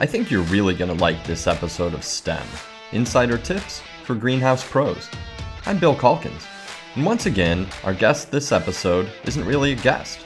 [0.00, 2.44] I think you're really going to like this episode of STEM
[2.90, 5.08] Insider Tips for Greenhouse Pros.
[5.66, 6.44] I'm Bill Calkins,
[6.96, 10.18] and once again, our guest this episode isn't really a guest,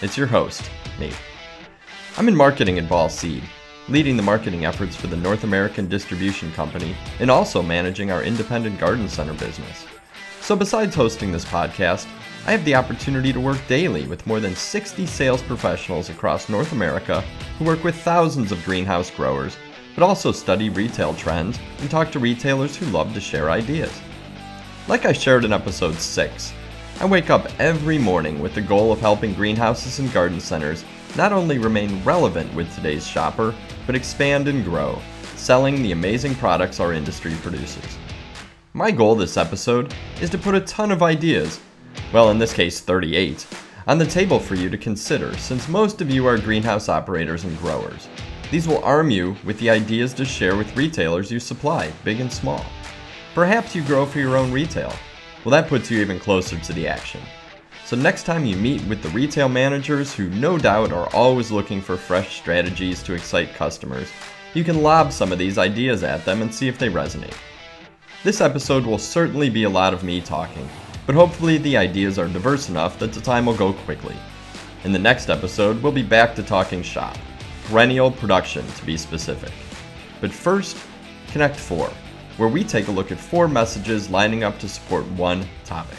[0.00, 1.12] it's your host, me.
[2.16, 3.42] I'm in marketing at Ball Seed,
[3.90, 8.80] leading the marketing efforts for the North American Distribution Company and also managing our independent
[8.80, 9.84] garden center business.
[10.40, 12.06] So, besides hosting this podcast,
[12.46, 16.72] I have the opportunity to work daily with more than 60 sales professionals across North
[16.72, 17.20] America
[17.58, 19.58] who work with thousands of greenhouse growers,
[19.94, 23.92] but also study retail trends and talk to retailers who love to share ideas.
[24.88, 26.52] Like I shared in episode 6,
[27.00, 30.84] I wake up every morning with the goal of helping greenhouses and garden centers
[31.16, 34.98] not only remain relevant with today's shopper, but expand and grow,
[35.36, 37.98] selling the amazing products our industry produces.
[38.72, 41.60] My goal this episode is to put a ton of ideas
[42.12, 43.46] well, in this case 38,
[43.86, 47.58] on the table for you to consider since most of you are greenhouse operators and
[47.58, 48.08] growers.
[48.50, 52.32] These will arm you with the ideas to share with retailers you supply, big and
[52.32, 52.64] small.
[53.34, 54.92] Perhaps you grow for your own retail.
[55.44, 57.20] Well, that puts you even closer to the action.
[57.86, 61.80] So, next time you meet with the retail managers who no doubt are always looking
[61.80, 64.08] for fresh strategies to excite customers,
[64.54, 67.36] you can lob some of these ideas at them and see if they resonate.
[68.22, 70.68] This episode will certainly be a lot of me talking,
[71.10, 74.14] but hopefully the ideas are diverse enough that the time will go quickly.
[74.84, 77.18] In the next episode, we'll be back to talking shop,
[77.64, 79.50] perennial production to be specific.
[80.20, 80.76] But first,
[81.32, 81.90] Connect 4,
[82.36, 85.98] where we take a look at four messages lining up to support one topic.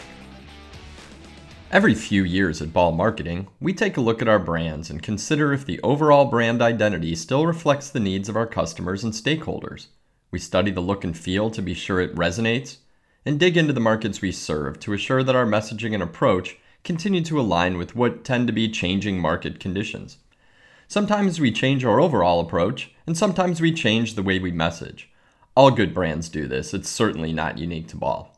[1.70, 5.52] Every few years at Ball Marketing, we take a look at our brands and consider
[5.52, 9.88] if the overall brand identity still reflects the needs of our customers and stakeholders.
[10.30, 12.78] We study the look and feel to be sure it resonates,
[13.24, 17.22] and dig into the markets we serve to assure that our messaging and approach continue
[17.22, 20.18] to align with what tend to be changing market conditions.
[20.88, 25.10] Sometimes we change our overall approach, and sometimes we change the way we message.
[25.54, 28.34] All good brands do this, it's certainly not unique to Ball.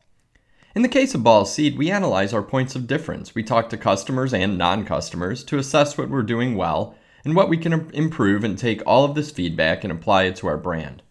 [0.75, 3.33] In the case of Ball Seed, we analyze our points of difference.
[3.33, 7.49] We talk to customers and non customers to assess what we're doing well and what
[7.49, 11.04] we can improve and take all of this feedback and apply it to our brand.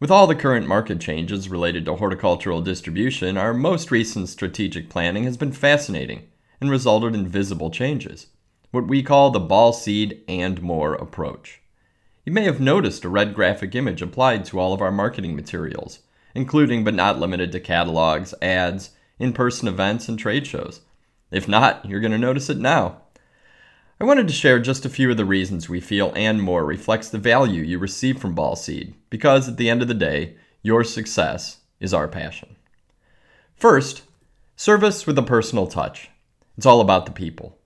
[0.00, 5.24] With all the current market changes related to horticultural distribution, our most recent strategic planning
[5.24, 6.28] has been fascinating
[6.60, 8.28] and resulted in visible changes,
[8.70, 11.60] what we call the ball seed and more approach.
[12.24, 15.98] You may have noticed a red graphic image applied to all of our marketing materials,
[16.32, 20.80] including but not limited to catalogs, ads, in person events, and trade shows.
[21.32, 23.02] If not, you're going to notice it now.
[24.00, 27.08] I wanted to share just a few of the reasons we feel and more reflects
[27.08, 30.84] the value you receive from Ball Seed, because at the end of the day, your
[30.84, 32.54] success is our passion.
[33.56, 34.02] First,
[34.54, 36.10] service with a personal touch.
[36.56, 37.58] It's all about the people.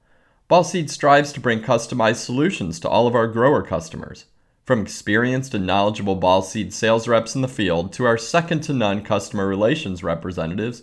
[0.49, 4.25] Ball Seed strives to bring customized solutions to all of our grower customers.
[4.65, 8.73] From experienced and knowledgeable Ball Seed sales reps in the field to our second to
[8.73, 10.83] none customer relations representatives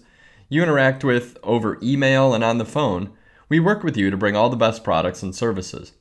[0.50, 3.12] you interact with over email and on the phone,
[3.50, 5.94] we work with you to bring all the best products and services.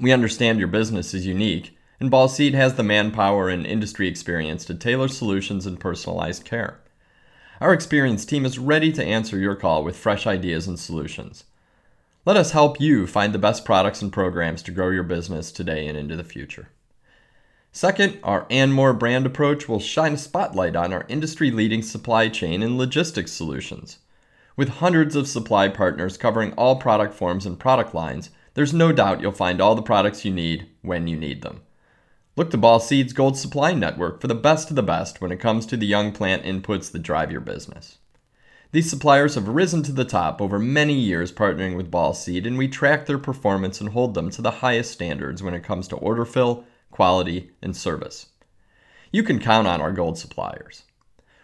[0.00, 4.64] We understand your business is unique, and Ball Seed has the manpower and industry experience
[4.66, 6.80] to tailor solutions and personalized care.
[7.60, 11.44] Our experienced team is ready to answer your call with fresh ideas and solutions.
[12.24, 15.86] Let us help you find the best products and programs to grow your business today
[15.86, 16.68] and into the future.
[17.72, 22.28] Second, our and more brand approach will shine a spotlight on our industry leading supply
[22.28, 23.98] chain and logistics solutions.
[24.58, 29.20] With hundreds of supply partners covering all product forms and product lines, there's no doubt
[29.20, 31.60] you'll find all the products you need when you need them.
[32.34, 35.38] Look to Ball Seed's Gold Supply Network for the best of the best when it
[35.38, 37.98] comes to the young plant inputs that drive your business.
[38.72, 42.58] These suppliers have risen to the top over many years partnering with Ball Seed, and
[42.58, 45.96] we track their performance and hold them to the highest standards when it comes to
[45.96, 48.30] order fill, quality, and service.
[49.12, 50.82] You can count on our gold suppliers.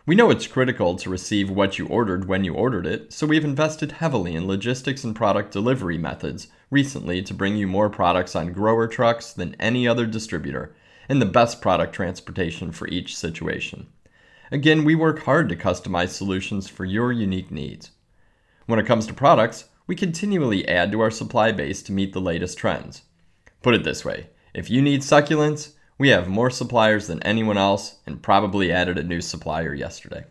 [0.07, 3.43] We know it's critical to receive what you ordered when you ordered it, so we've
[3.43, 8.53] invested heavily in logistics and product delivery methods recently to bring you more products on
[8.53, 10.75] grower trucks than any other distributor
[11.09, 13.87] and the best product transportation for each situation.
[14.53, 17.93] Again, we work hard to customize solutions for your unique needs.
[18.67, 22.21] When it comes to products, we continually add to our supply base to meet the
[22.21, 23.05] latest trends.
[23.63, 27.97] Put it this way if you need succulents, we have more suppliers than anyone else
[28.07, 30.25] and probably added a new supplier yesterday.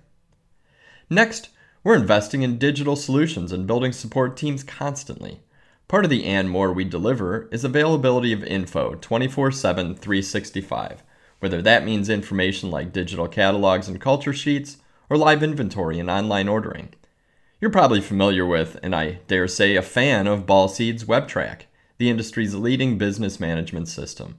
[1.10, 1.50] Next,
[1.83, 5.42] we're investing in digital solutions and building support teams constantly.
[5.88, 11.04] Part of the and more we deliver is availability of info 24 7, 365,
[11.39, 14.77] whether that means information like digital catalogs and culture sheets
[15.10, 16.94] or live inventory and online ordering.
[17.62, 21.63] You're probably familiar with, and I dare say a fan of Ball Seed's WebTrack,
[21.98, 24.38] the industry's leading business management system.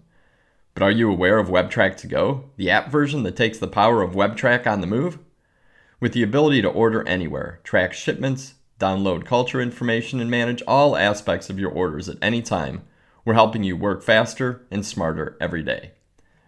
[0.75, 4.03] But are you aware of WebTrack to Go, the app version that takes the power
[4.03, 5.19] of WebTrack on the move?
[6.00, 11.49] With the ability to order anywhere, track shipments, download culture information, and manage all aspects
[11.49, 12.82] of your orders at any time,
[13.25, 15.93] we're helping you work faster and smarter every day.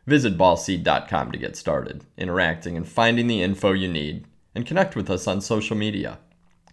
[0.07, 5.09] Visit ballseed.com to get started, interacting and finding the info you need, and connect with
[5.09, 6.19] us on social media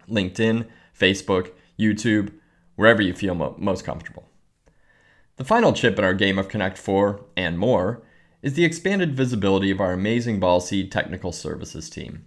[0.10, 0.68] LinkedIn,
[0.98, 2.34] Facebook, YouTube,
[2.76, 4.28] wherever you feel mo- most comfortable.
[5.35, 8.03] The final chip in our game of Connect 4 and more
[8.44, 12.25] is the expanded visibility of our amazing Ballseed technical services team.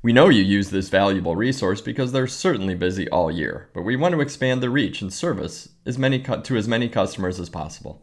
[0.00, 3.96] We know you use this valuable resource because they're certainly busy all year, but we
[3.96, 8.02] want to expand the reach and service as many to as many customers as possible.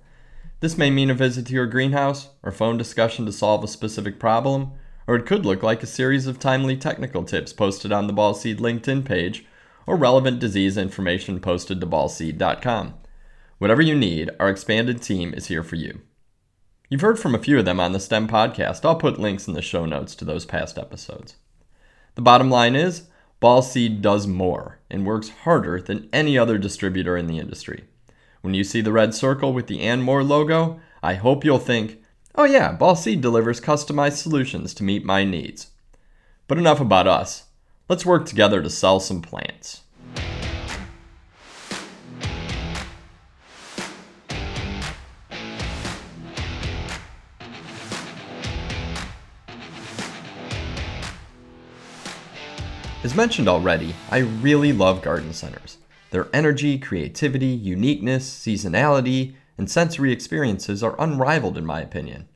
[0.60, 4.20] This may mean a visit to your greenhouse, or phone discussion to solve a specific
[4.20, 4.74] problem,
[5.08, 8.60] or it could look like a series of timely technical tips posted on the Ballseed
[8.60, 9.46] LinkedIn page,
[9.88, 12.94] or relevant disease information posted to ballseed.com.
[13.60, 16.00] Whatever you need, our expanded team is here for you.
[16.90, 18.86] You've heard from a few of them on the STEM podcast.
[18.86, 21.36] I'll put links in the show notes to those past episodes.
[22.16, 23.10] The bottom line is,
[23.42, 27.84] Ballseed does more and works harder than any other distributor in the industry.
[28.42, 32.02] When you see the red circle with the and more logo, I hope you'll think,
[32.36, 35.72] oh yeah, Ballseed delivers customized solutions to meet my needs.
[36.48, 37.48] But enough about us.
[37.90, 39.82] Let's work together to sell some plants.
[53.02, 55.78] As mentioned already, I really love garden centers.
[56.12, 62.28] Their energy, creativity, uniqueness, seasonality, and sensory experiences are unrivaled in my opinion.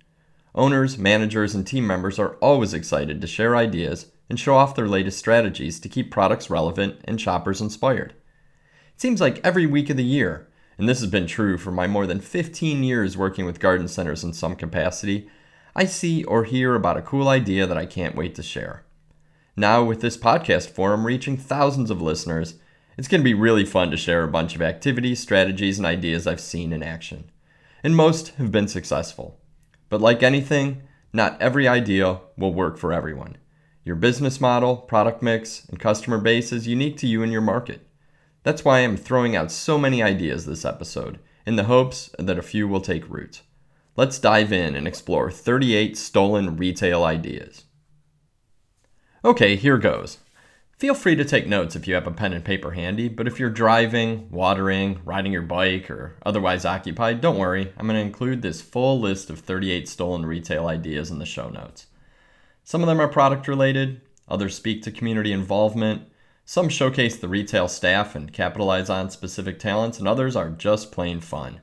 [0.55, 4.87] Owners, managers, and team members are always excited to share ideas and show off their
[4.87, 8.13] latest strategies to keep products relevant and shoppers inspired.
[8.95, 11.87] It seems like every week of the year, and this has been true for my
[11.87, 15.27] more than 15 years working with garden centers in some capacity,
[15.75, 18.85] I see or hear about a cool idea that I can't wait to share.
[19.55, 22.55] Now, with this podcast forum reaching thousands of listeners,
[22.97, 26.25] it's going to be really fun to share a bunch of activities, strategies, and ideas
[26.25, 27.29] I've seen in action.
[27.83, 29.39] And most have been successful.
[29.89, 30.81] But like anything,
[31.13, 33.37] not every idea will work for everyone.
[33.85, 37.85] Your business model, product mix, and customer base is unique to you and your market.
[38.41, 42.43] That's why I'm throwing out so many ideas this episode, in the hopes that a
[42.43, 43.41] few will take root.
[43.95, 47.65] Let's dive in and explore 38 stolen retail ideas.
[49.25, 50.17] Okay, here goes.
[50.77, 53.39] Feel free to take notes if you have a pen and paper handy, but if
[53.39, 57.71] you're driving, watering, riding your bike, or otherwise occupied, don't worry.
[57.77, 61.47] I'm going to include this full list of 38 stolen retail ideas in the show
[61.47, 61.85] notes.
[62.65, 66.01] Some of them are product related, others speak to community involvement,
[66.43, 71.21] some showcase the retail staff and capitalize on specific talents, and others are just plain
[71.21, 71.61] fun.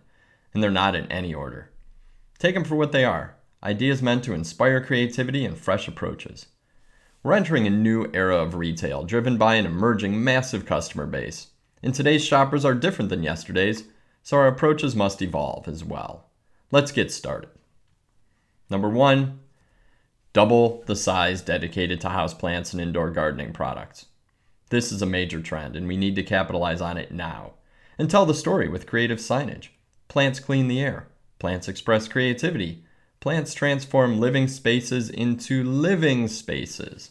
[0.55, 1.71] And they're not in any order.
[2.39, 6.47] Take them for what they are ideas meant to inspire creativity and fresh approaches.
[7.23, 11.49] We're entering a new era of retail driven by an emerging massive customer base.
[11.83, 13.85] And today's shoppers are different than yesterday's,
[14.23, 16.31] so our approaches must evolve as well.
[16.71, 17.51] Let's get started.
[18.71, 19.41] Number one,
[20.33, 24.07] double the size dedicated to houseplants and indoor gardening products.
[24.71, 27.53] This is a major trend, and we need to capitalize on it now.
[27.99, 29.69] And tell the story with creative signage.
[30.09, 31.09] Plants clean the air,
[31.39, 32.83] plants express creativity,
[33.21, 37.11] Plants transform living spaces into living spaces.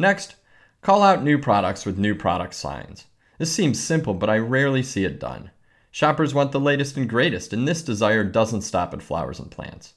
[0.00, 0.36] Next,
[0.80, 3.04] call out new products with new product signs.
[3.36, 5.50] This seems simple, but I rarely see it done.
[5.90, 9.92] Shoppers want the latest and greatest, and this desire doesn't stop at flowers and plants.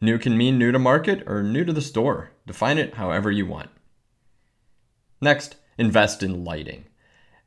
[0.00, 2.30] New can mean new to market or new to the store.
[2.46, 3.70] Define it however you want.
[5.20, 6.84] Next, invest in lighting.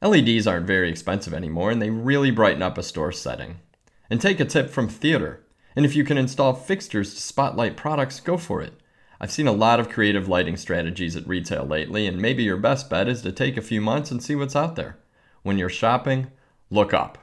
[0.02, 3.62] LEDs aren't very expensive anymore, and they really brighten up a store setting.
[4.10, 5.46] And take a tip from theater.
[5.78, 8.74] And if you can install fixtures to spotlight products, go for it.
[9.20, 12.90] I've seen a lot of creative lighting strategies at retail lately, and maybe your best
[12.90, 14.98] bet is to take a few months and see what's out there.
[15.44, 16.28] When you're shopping,
[16.70, 17.18] look up.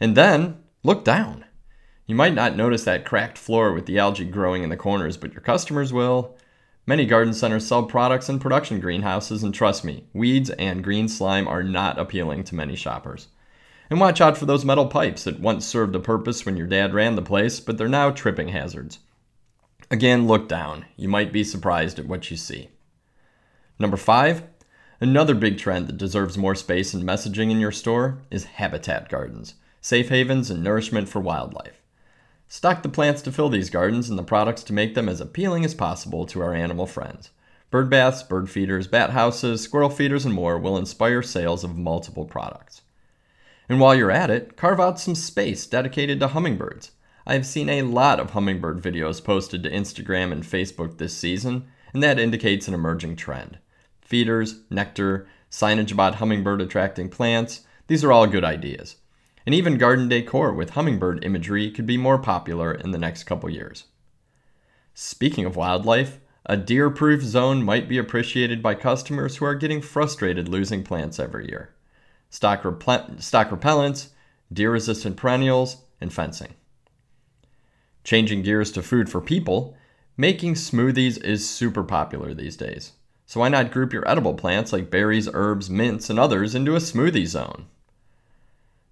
[0.00, 1.44] And then, look down.
[2.06, 5.32] You might not notice that cracked floor with the algae growing in the corners, but
[5.32, 6.36] your customers will.
[6.86, 11.48] Many garden centers sell products in production greenhouses, and trust me, weeds and green slime
[11.48, 13.28] are not appealing to many shoppers.
[13.88, 16.92] And watch out for those metal pipes that once served a purpose when your dad
[16.92, 18.98] ran the place, but they're now tripping hazards.
[19.90, 20.86] Again, look down.
[20.96, 22.70] You might be surprised at what you see.
[23.78, 24.44] Number five,
[25.00, 29.54] another big trend that deserves more space and messaging in your store is habitat gardens,
[29.80, 31.82] safe havens, and nourishment for wildlife.
[32.48, 35.64] Stock the plants to fill these gardens and the products to make them as appealing
[35.64, 37.30] as possible to our animal friends.
[37.70, 42.24] Bird baths, bird feeders, bat houses, squirrel feeders, and more will inspire sales of multiple
[42.24, 42.82] products.
[43.68, 46.92] And while you're at it, carve out some space dedicated to hummingbirds.
[47.26, 52.02] I've seen a lot of hummingbird videos posted to Instagram and Facebook this season, and
[52.02, 53.58] that indicates an emerging trend.
[54.02, 58.96] Feeders, nectar, signage about hummingbird attracting plants, these are all good ideas.
[59.46, 63.48] And even garden decor with hummingbird imagery could be more popular in the next couple
[63.48, 63.84] years.
[64.92, 69.80] Speaking of wildlife, a deer proof zone might be appreciated by customers who are getting
[69.80, 71.74] frustrated losing plants every year.
[72.28, 74.08] Stock, repl- stock repellents,
[74.52, 76.54] deer resistant perennials, and fencing.
[78.04, 79.76] Changing gears to food for people,
[80.16, 82.92] making smoothies is super popular these days.
[83.26, 86.80] So why not group your edible plants like berries, herbs, mints, and others into a
[86.80, 87.66] smoothie zone?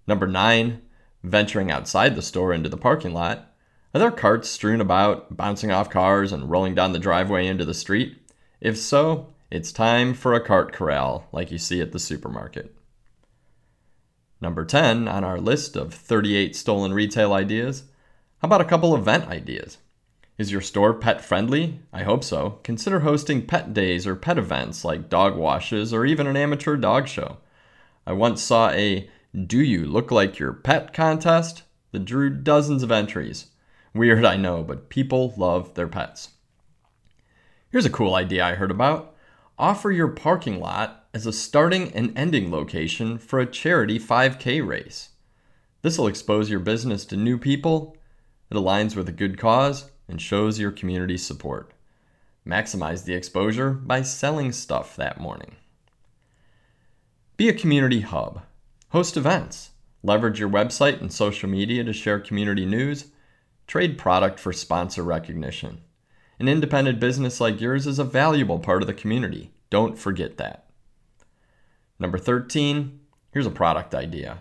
[0.06, 0.80] Number 9,
[1.22, 3.54] venturing outside the store into the parking lot.
[3.94, 7.74] Are there carts strewn about, bouncing off cars and rolling down the driveway into the
[7.74, 8.18] street?
[8.60, 12.74] If so, it's time for a cart corral like you see at the supermarket.
[14.40, 17.84] Number 10 on our list of 38 stolen retail ideas.
[18.42, 19.78] How about a couple event ideas?
[20.36, 21.78] Is your store pet friendly?
[21.92, 22.58] I hope so.
[22.64, 27.06] Consider hosting pet days or pet events like dog washes or even an amateur dog
[27.06, 27.36] show.
[28.04, 29.08] I once saw a
[29.46, 33.46] Do You Look Like Your Pet contest that drew dozens of entries.
[33.94, 36.30] Weird, I know, but people love their pets.
[37.70, 39.14] Here's a cool idea I heard about
[39.56, 45.10] offer your parking lot as a starting and ending location for a charity 5K race.
[45.82, 47.96] This will expose your business to new people,
[48.52, 51.72] it aligns with a good cause, and shows your community support.
[52.46, 55.56] Maximize the exposure by selling stuff that morning.
[57.38, 58.42] Be a community hub.
[58.90, 59.70] Host events.
[60.02, 63.06] Leverage your website and social media to share community news
[63.66, 65.80] Trade product for sponsor recognition.
[66.38, 69.50] An independent business like yours is a valuable part of the community.
[69.70, 70.66] Don't forget that.
[71.98, 74.40] Number 13, here's a product idea.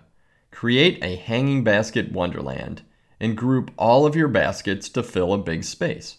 [0.51, 2.81] Create a hanging basket wonderland
[3.21, 6.17] and group all of your baskets to fill a big space.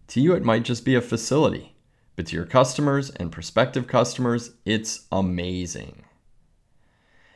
[0.08, 1.76] To you, it might just be a facility,
[2.16, 6.04] but to your customers and prospective customers, it's amazing.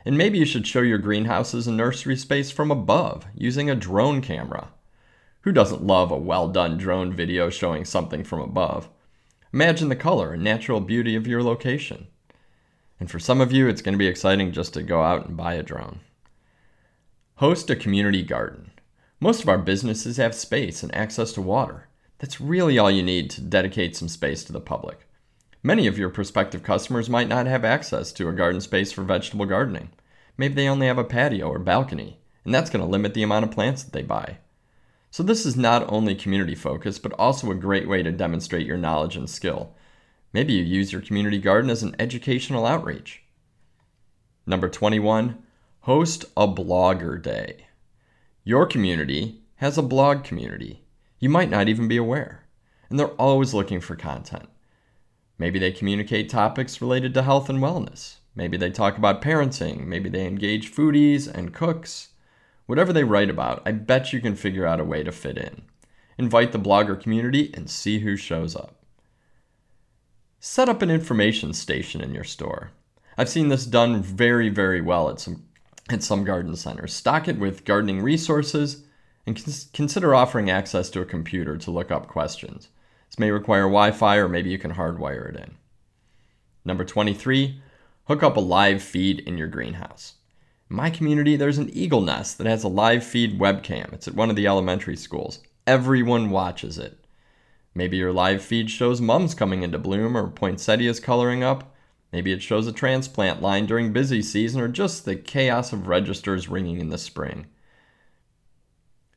[0.04, 4.20] And maybe you should show your greenhouses and nursery space from above using a drone
[4.20, 4.68] camera.
[5.42, 8.88] Who doesn't love a well done drone video showing something from above?
[9.52, 12.08] Imagine the color and natural beauty of your location.
[12.98, 15.36] And for some of you, it's going to be exciting just to go out and
[15.36, 16.00] buy a drone.
[17.40, 18.70] Host a community garden.
[19.20, 21.86] Most of our businesses have space and access to water.
[22.16, 25.06] That's really all you need to dedicate some space to the public.
[25.62, 29.44] Many of your prospective customers might not have access to a garden space for vegetable
[29.44, 29.90] gardening.
[30.38, 33.44] Maybe they only have a patio or balcony, and that's going to limit the amount
[33.44, 34.38] of plants that they buy.
[35.10, 38.78] So, this is not only community focused, but also a great way to demonstrate your
[38.78, 39.74] knowledge and skill.
[40.32, 43.24] Maybe you use your community garden as an educational outreach.
[44.46, 45.42] Number 21,
[45.86, 47.64] host a blogger day.
[48.42, 50.82] Your community has a blog community.
[51.20, 52.44] You might not even be aware.
[52.90, 54.48] and they're always looking for content.
[55.38, 58.16] Maybe they communicate topics related to health and wellness.
[58.34, 59.86] Maybe they talk about parenting.
[59.86, 62.08] Maybe they engage foodies and cooks.
[62.66, 65.62] Whatever they write about, I bet you can figure out a way to fit in.
[66.18, 68.82] Invite the blogger community and see who shows up.
[70.40, 72.72] Set up an information station in your store.
[73.16, 75.45] I've seen this done very, very well at some
[75.90, 76.92] at some garden centers.
[76.92, 78.84] Stock it with gardening resources
[79.26, 82.68] and cons- consider offering access to a computer to look up questions.
[83.08, 85.56] This may require Wi Fi or maybe you can hardwire it in.
[86.64, 87.60] Number 23,
[88.04, 90.14] hook up a live feed in your greenhouse.
[90.68, 93.92] In my community, there's an eagle nest that has a live feed webcam.
[93.92, 95.40] It's at one of the elementary schools.
[95.66, 97.04] Everyone watches it.
[97.74, 101.75] Maybe your live feed shows mums coming into bloom or poinsettias coloring up.
[102.16, 106.48] Maybe it shows a transplant line during busy season or just the chaos of registers
[106.48, 107.44] ringing in the spring.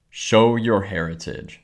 [0.10, 1.62] Show your heritage.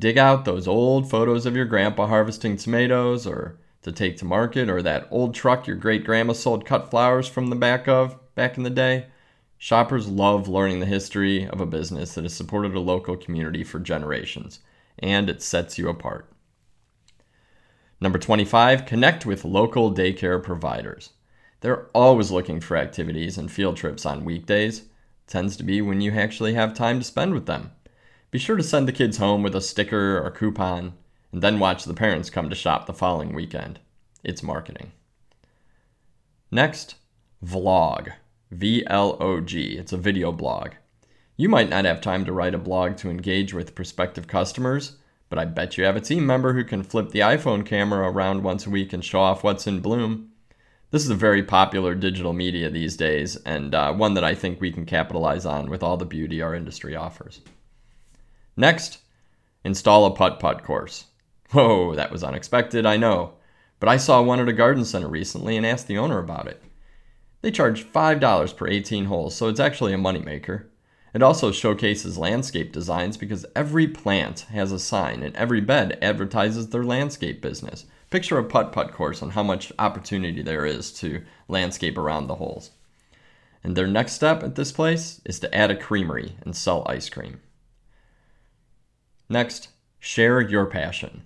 [0.00, 4.68] Dig out those old photos of your grandpa harvesting tomatoes or to take to market
[4.68, 8.56] or that old truck your great grandma sold cut flowers from the back of back
[8.56, 9.06] in the day.
[9.58, 13.78] Shoppers love learning the history of a business that has supported a local community for
[13.78, 14.58] generations,
[14.98, 16.28] and it sets you apart.
[18.00, 21.10] Number 25, connect with local daycare providers.
[21.60, 24.84] They're always looking for activities and field trips on weekdays
[25.28, 27.70] tends to be when you actually have time to spend with them.
[28.30, 30.94] Be sure to send the kids home with a sticker or coupon,
[31.32, 33.78] and then watch the parents come to shop the following weekend.
[34.24, 34.92] It's marketing.
[36.50, 36.96] Next,
[37.44, 38.12] vlog.
[38.50, 39.76] V L O G.
[39.76, 40.70] It's a video blog.
[41.36, 44.96] You might not have time to write a blog to engage with prospective customers,
[45.28, 48.42] but I bet you have a team member who can flip the iPhone camera around
[48.42, 50.30] once a week and show off what's in bloom.
[50.90, 54.60] This is a very popular digital media these days, and uh, one that I think
[54.60, 57.42] we can capitalize on with all the beauty our industry offers.
[58.56, 58.98] Next,
[59.64, 61.04] install a putt putt course.
[61.50, 63.34] Whoa, that was unexpected, I know.
[63.80, 66.62] But I saw one at a garden center recently and asked the owner about it.
[67.42, 70.64] They charge $5 per 18 holes, so it's actually a moneymaker.
[71.14, 76.68] It also showcases landscape designs because every plant has a sign and every bed advertises
[76.68, 77.86] their landscape business.
[78.10, 82.36] Picture a putt putt course on how much opportunity there is to landscape around the
[82.36, 82.70] holes.
[83.64, 87.08] And their next step at this place is to add a creamery and sell ice
[87.08, 87.40] cream.
[89.28, 89.68] Next,
[89.98, 91.24] share your passion.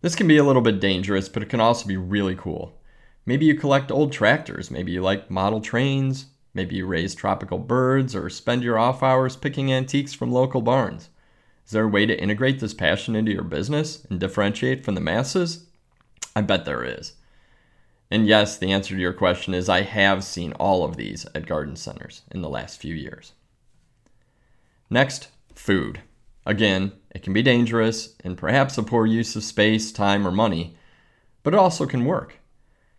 [0.00, 2.80] This can be a little bit dangerous, but it can also be really cool.
[3.26, 8.14] Maybe you collect old tractors, maybe you like model trains, maybe you raise tropical birds,
[8.14, 11.08] or spend your off hours picking antiques from local barns.
[11.64, 15.00] Is there a way to integrate this passion into your business and differentiate from the
[15.00, 15.66] masses?
[16.34, 17.12] I bet there is.
[18.10, 21.46] And yes, the answer to your question is I have seen all of these at
[21.46, 23.32] garden centers in the last few years.
[24.90, 26.00] Next, food.
[26.44, 30.74] Again, it can be dangerous and perhaps a poor use of space, time, or money,
[31.44, 32.39] but it also can work.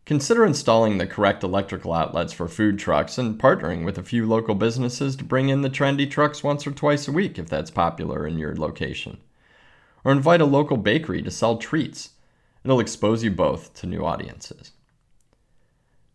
[0.06, 4.56] Consider installing the correct electrical outlets for food trucks and partnering with a few local
[4.56, 8.26] businesses to bring in the trendy trucks once or twice a week if that's popular
[8.26, 9.20] in your location.
[10.04, 12.10] Or invite a local bakery to sell treats
[12.64, 14.72] It'll expose you both to new audiences.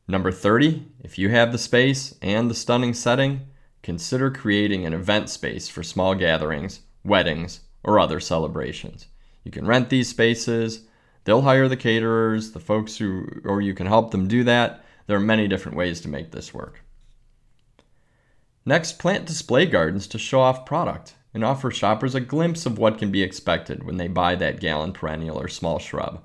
[0.06, 3.48] Number 30, if you have the space and the stunning setting,
[3.82, 9.06] consider creating an event space for small gatherings, weddings, or other celebrations.
[9.42, 10.82] You can rent these spaces,
[11.26, 14.84] they'll hire the caterers, the folks who, or you can help them do that.
[15.06, 16.82] There are many different ways to make this work.
[18.64, 22.98] Next, plant display gardens to show off product and offer shoppers a glimpse of what
[22.98, 26.22] can be expected when they buy that gallon perennial or small shrub.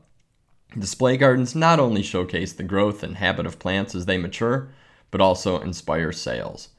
[0.78, 4.70] Display gardens not only showcase the growth and habit of plants as they mature,
[5.12, 6.70] but also inspire sales.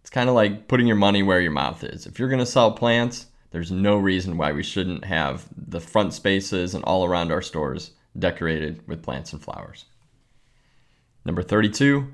[0.00, 2.06] It's kind of like putting your money where your mouth is.
[2.06, 6.12] If you're going to sell plants, there's no reason why we shouldn't have the front
[6.12, 9.86] spaces and all around our stores decorated with plants and flowers.
[11.24, 12.12] Number 32,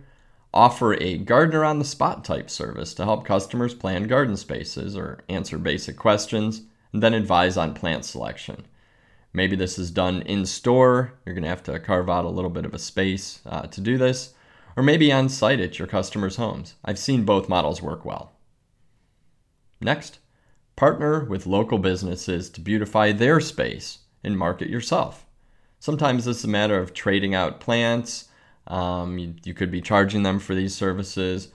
[0.55, 5.23] offer a gardener on the spot type service to help customers plan garden spaces or
[5.29, 8.67] answer basic questions and then advise on plant selection.
[9.33, 11.15] Maybe this is done in store.
[11.25, 13.81] You're going to have to carve out a little bit of a space uh, to
[13.81, 14.35] do this,
[14.77, 16.75] or maybe on site at your customers' homes.
[16.85, 18.33] I've seen both models work well.
[19.81, 20.19] Next,
[20.77, 25.27] partner with local businesses to beautify their space and market yourself.
[25.79, 28.29] Sometimes it's a matter of trading out plants.
[28.67, 31.49] Um, you, you could be charging them for these services.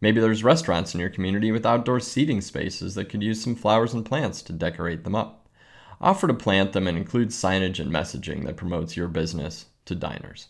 [0.00, 3.94] Maybe there's restaurants in your community with outdoor seating spaces that could use some flowers
[3.94, 5.38] and plants to decorate them up
[6.00, 10.48] offer to plant them and include signage and messaging that promotes your business to diners.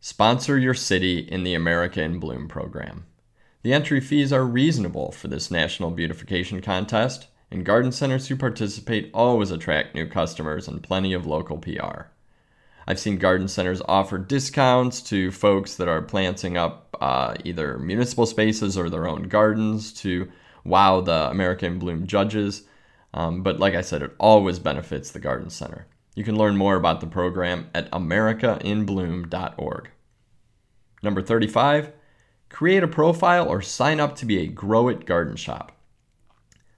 [0.00, 3.06] Sponsor your city in the America in Bloom program.
[3.64, 9.10] The entry fees are reasonable for this national beautification contest, and garden centers who participate
[9.14, 12.08] always attract new customers and plenty of local PR.
[12.86, 18.26] I've seen garden centers offer discounts to folks that are planting up uh, either municipal
[18.26, 20.30] spaces or their own gardens to
[20.66, 22.64] wow the America in Bloom judges.
[23.14, 25.86] Um, but like I said, it always benefits the garden center.
[26.14, 29.90] You can learn more about the program at americainbloom.org.
[31.02, 31.92] Number 35,
[32.54, 35.72] create a profile or sign up to be a Grow It Garden Shop.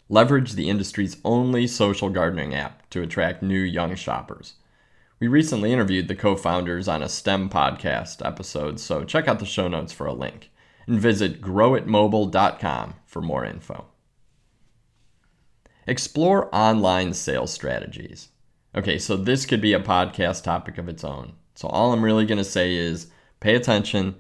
[0.09, 4.55] Leverage the industry's only social gardening app to attract new young shoppers.
[5.21, 9.45] We recently interviewed the co founders on a STEM podcast episode, so check out the
[9.45, 10.51] show notes for a link
[10.87, 13.85] and visit growitmobile.com for more info.
[15.87, 18.29] Explore online sales strategies.
[18.75, 21.35] Okay, so this could be a podcast topic of its own.
[21.55, 23.09] So, all I'm really going to say is
[23.41, 24.15] pay attention,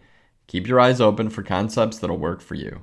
[0.46, 2.82] keep your eyes open for concepts that'll work for you.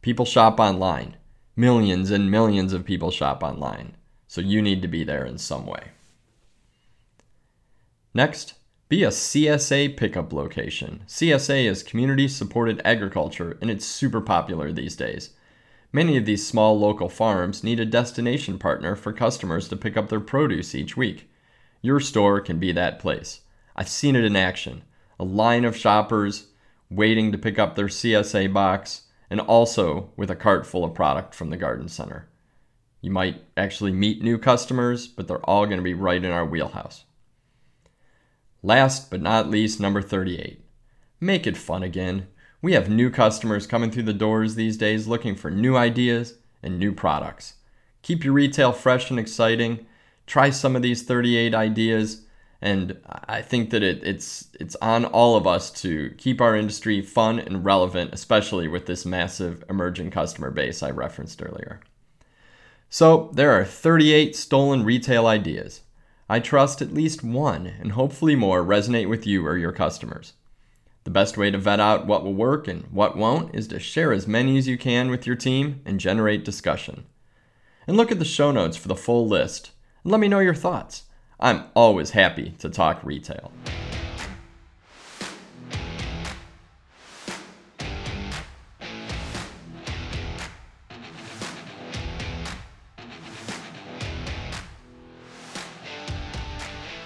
[0.00, 1.16] People shop online,
[1.56, 3.96] millions and millions of people shop online,
[4.26, 5.88] so you need to be there in some way.
[8.14, 8.54] Next,
[8.88, 11.02] be a CSA pickup location.
[11.06, 15.30] CSA is community supported agriculture and it's super popular these days.
[15.94, 20.10] Many of these small local farms need a destination partner for customers to pick up
[20.10, 21.30] their produce each week.
[21.80, 23.40] Your store can be that place.
[23.74, 24.82] I've seen it in action.
[25.18, 26.48] A line of shoppers
[26.94, 31.34] waiting to pick up their CSA box, and also with a cart full of product
[31.34, 32.28] from the garden center.
[33.00, 36.44] You might actually meet new customers, but they're all going to be right in our
[36.44, 37.04] wheelhouse.
[38.62, 40.64] Last but not least, number 38.
[41.20, 42.28] Make it fun again.
[42.60, 46.78] We have new customers coming through the doors these days looking for new ideas and
[46.78, 47.54] new products.
[48.02, 49.86] Keep your retail fresh and exciting.
[50.26, 52.22] Try some of these 38 ideas,
[52.62, 57.02] and I think that it, it's it's on all of us to keep our industry
[57.02, 61.80] fun and relevant, especially with this massive emerging customer base I referenced earlier.
[62.88, 65.80] So there are 38 stolen retail ideas.
[66.28, 70.34] I trust at least one, and hopefully more, resonate with you or your customers.
[71.02, 74.12] The best way to vet out what will work and what won't is to share
[74.12, 77.06] as many as you can with your team and generate discussion.
[77.88, 79.72] And look at the show notes for the full list
[80.04, 81.04] and let me know your thoughts.
[81.42, 83.50] I'm always happy to talk retail.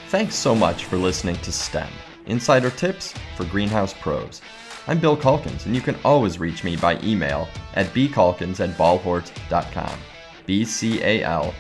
[0.09, 1.89] Thanks so much for listening to STEM
[2.27, 4.43] Insider Tips for Greenhouse Pros.
[4.87, 9.99] I'm Bill Calkins, and you can always reach me by email at bcalkins at ballhort.com.
[10.45, 11.55] B C A L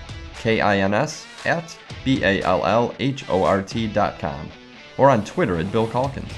[0.46, 4.48] K I N S at B A L L H O R T.com
[4.96, 6.30] or on Twitter at Bill Calkins.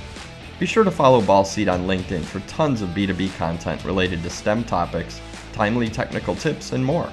[0.59, 4.65] Be sure to follow Ball on LinkedIn for tons of B2B content related to STEM
[4.65, 5.21] topics,
[5.53, 7.13] timely technical tips, and more.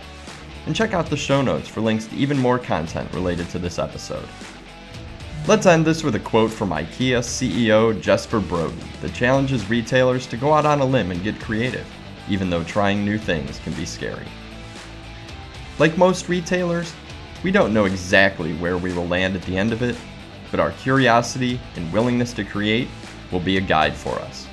[0.68, 3.78] And check out the show notes for links to even more content related to this
[3.78, 4.30] episode.
[5.50, 10.38] Let's end this with a quote from IKEA CEO Jesper Brodin that challenges retailers to
[10.38, 11.86] go out on a limb and get creative,
[12.30, 14.26] even though trying new things can be scary.
[15.78, 16.94] Like most retailers,
[17.44, 19.98] we don't know exactly where we will land at the end of it,
[20.50, 22.88] but our curiosity and willingness to create
[23.30, 24.45] will be a guide for us.